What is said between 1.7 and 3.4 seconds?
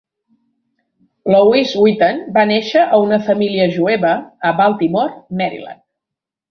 Witten va néixer a una